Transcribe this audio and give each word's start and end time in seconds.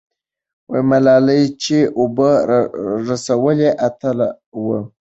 ملالۍ 0.89 1.43
چې 1.63 1.77
اوبه 1.99 2.29
رسولې، 3.07 3.69
اتله 3.87 4.27
وه. 4.65 4.79